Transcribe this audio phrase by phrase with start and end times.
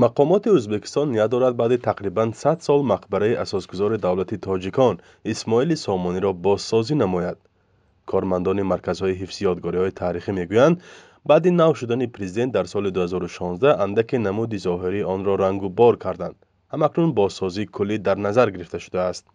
[0.00, 6.32] مقامات ازبکستان نیا دارد بعد تقریبا 100 سال مقبره اساسگذار دولت تاجیکان اسماعیل سامانی را
[6.32, 7.36] بازسازی نماید.
[8.06, 10.82] کارمندان مرکزهای حفظ یادگاریهای تاریخی می‌گویند
[11.26, 15.96] بعد نو شدن پریزیدنت در سال 2016 اندک نمودی ظاهری آن را رنگ و بار
[15.96, 16.46] کردند.
[16.72, 19.26] همکنون بازسازی کلی در نظر گرفته شده است.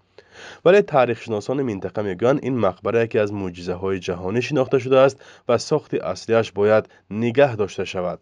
[0.66, 5.94] ولی تاریخشناسان منطقه می‌گویند این مقبره یکی از معجزه‌های جهانی شناخته شده است و ساخت
[5.94, 8.20] اصلیش باید نگه داشته شود.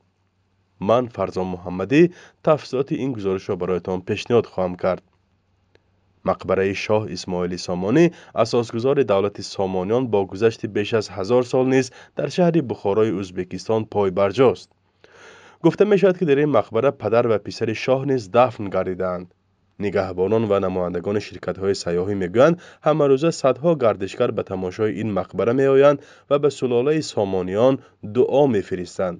[0.80, 2.02] Ман фарзон муҳаммадӣ
[2.48, 5.04] тафсилоти ин гузоришро бароятон пешниҳод хоҳам кард.
[6.30, 8.06] Мақбараи шоҳ исмоили сомонӣ
[8.44, 11.86] асосгузори давлати сомониён бо гузашти беш аз ҳазор сол низ
[12.18, 14.68] дар шаҳри бухорои ӯзбекистон пойбарҷост
[15.64, 19.28] гуфта мешавад ки дар ин мақбара падар ва писари шоҳ низ дафн гардидаанд
[19.84, 26.38] нигаҳбонон ва намояндагони ширкатҳои сайёҳӣ мегӯянд ҳамарӯза садҳо гардишгар ба тамошои ин мақбара меоянд ва
[26.44, 27.74] ба сулолаи сомониён
[28.16, 29.18] дуо мефиристанд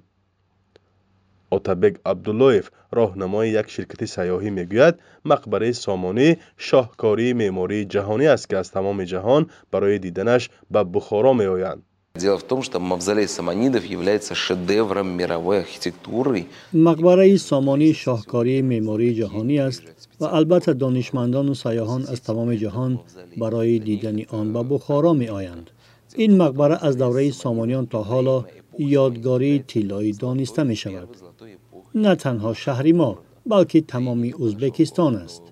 [1.55, 2.65] отабек абдуллоев
[2.97, 4.95] роҳнамои як ширкати сайёҳӣ мегӯяд
[5.31, 6.29] мақбараи сомонӣ
[6.67, 11.81] шоҳкории меъмории ҷаҳонӣ аст ки аз тамоми ҷаҳон барои диданаш ба бухоро меоянд
[12.15, 16.47] Дело в том, что мавзолей Саманидов является шедевром мировой архитектуры.
[16.87, 19.83] мақбараи сомонӣ шоҳкории меъмории ҷаҳонӣ аст
[20.21, 22.91] ва албатта донишмандону сайёҳон аз тамоми ҷаҳон
[23.41, 25.67] барои дидани он ба бухоро меоянд
[28.78, 31.08] یادگاری تیلایی دانسته می شود.
[31.94, 35.42] نه تنها شهری ما بلکه تمامی ازبکستان است.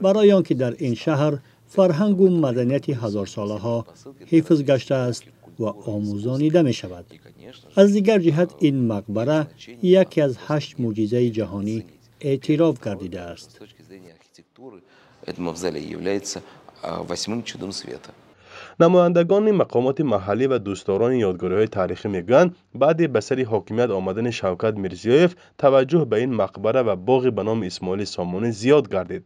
[0.00, 3.86] برای آنکه در این شهر فرهنگ و مدنیت هزار ساله ها
[4.26, 5.22] حفظ گشته است
[5.58, 7.04] و آموزانیده می شود.
[7.76, 9.46] از دیگر جهت این مقبره
[9.82, 11.84] یکی از هشت معجزه جهانی
[12.20, 13.60] اعتراف گردیده است.
[18.80, 25.34] نمایندگان مقامات محلی و دوستداران یادگاری‌های تاریخی می‌گویند بعد به سر حاکمیت آمدن شوکت میرزیایف
[25.58, 29.24] توجه به این مقبره و باغ به نام اسماعیل سامانه زیاد گردید.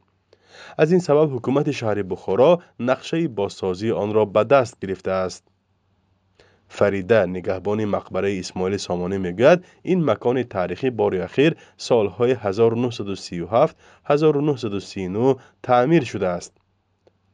[0.78, 5.48] از این سبب حکومت شهر بخارا نقشه بازسازی آن را به دست گرفته است.
[6.68, 16.04] فریده نگهبان مقبره اسماعیل سامانه می‌گوید این مکان تاریخی بار اخیر سالهای 1937 1939 تعمیر
[16.04, 16.56] شده است.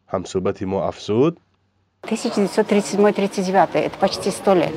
[0.08, 1.40] همصحبت ما افزود.
[2.02, 4.74] 1937-39 это почти сто лет.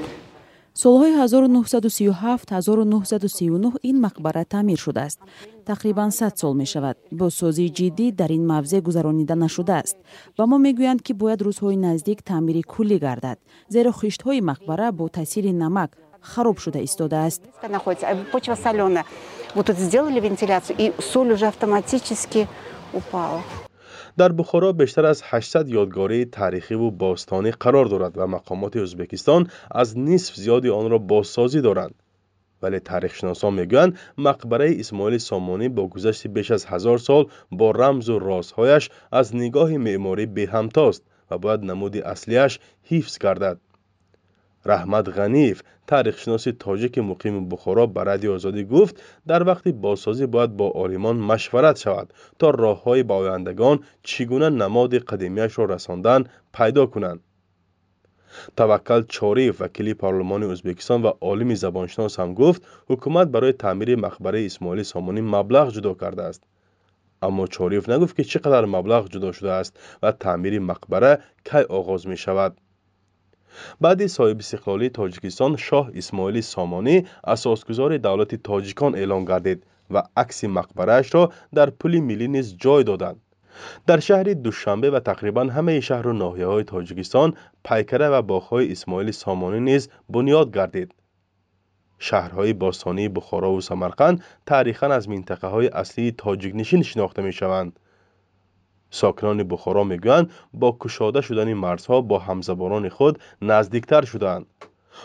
[0.73, 5.19] солҳои 1937-1939 ин мақбара таъмир шудааст.
[5.65, 6.97] Тақрибан сад сол мешавад.
[7.11, 9.97] Бозсозии ҷиддӣ дар ин мавзеъ гузаронида нашудааст.
[10.37, 15.51] Ва мо мегӯянд ки бояд рӯзҳои наздик таъмири куллӣ гардад зеро хиштҳои мақбара бо таъсири
[15.63, 17.41] намак хароб шуда истодааст
[18.31, 19.05] почва солёная
[19.55, 22.47] вот тут сделали вентиляцию и соль уже автоматически
[22.93, 23.41] упала
[24.17, 29.97] در بخارا بیشتر از 800 یادگاری تاریخی و باستانی قرار دارد و مقامات ازبکستان از
[29.97, 31.95] نصف زیادی آن را بازسازی دارند.
[32.61, 38.09] ولی تاریخ شناسان می‌گویند مقبره اسماعیل سامانی با گذشت بیش از هزار سال با رمز
[38.09, 43.59] و رازهایش از نگاه معماری به همتاست و باید نمود اصلیش حفظ گردد.
[44.70, 45.58] раҳмат ғаниев
[45.90, 48.94] таърихшиноси тоҷики муқими бухоро ба радиои озодӣ гуфт
[49.30, 52.08] дар вақти бозсозӣ бояд бо олимон машварат шавад
[52.40, 53.76] то роҳҳои ба ояндагон
[54.08, 56.20] чӣ гуна намоди қадимияшро расондан
[56.56, 57.20] пайдо кунанд
[58.58, 64.84] таваккал чориев вакили парлумони ӯзбекистон ва олими забоншинос ҳам гуфт ҳукумат барои таъмири мақбараи исмоили
[64.92, 66.42] сомонӣ маблағ ҷудо кардааст
[67.26, 71.12] аммо чориев нагуфт ки чӣ қадар маблағ ҷудо шудааст ва таъмири мақбара
[71.48, 72.52] кай оғоз мешавад
[73.83, 76.95] баъди соҳибистиқлолии тоҷикистон шоҳ исмоили сомонӣ
[77.33, 79.59] асосгузори давлати тоҷикон эълон гардид
[79.93, 81.23] ва акси мақбараашро
[81.57, 83.19] дар пули миллӣ низ ҷой доданд.
[83.87, 87.29] Дар шаҳри душанбе ва тақрибан ҳамаи шаҳру ноҳияҳои тоҷикистон
[87.67, 89.83] пайкара ва боғҳои исмоили сомонӣ низ
[90.13, 90.89] бунёд гардид.
[92.07, 94.17] Шаҳрҳои бостонии бухорову самарқанд
[94.49, 97.71] таърихан аз минтақаҳои аслии тоҷикнишин шинохта мешаванд
[98.95, 104.45] ساکنان بخارا می‌گویند با کشاده شدن مرزها با همزبانان خود نزدیکتر شدند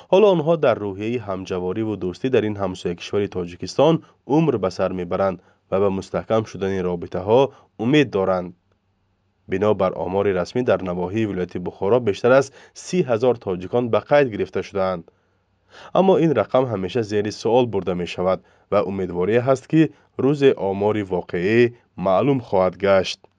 [0.08, 4.92] حالا آنها در روحیه همجواری و دوستی در این همسایه کشور تاجیکستان عمر به سر
[4.92, 8.54] می‌برند و به مستحکم شدن رابطه ها امید دارند.
[9.48, 14.28] بنا بر آمار رسمی در نواحی ولایت بخارا بیشتر از سی هزار تاجیکان به قید
[14.28, 15.10] گرفته شدند
[15.94, 21.02] اما این رقم همیشه زیر سوال برده می شود و امیدواری هست که روز آمار
[21.02, 23.29] واقعی معلوم خواهد گشت.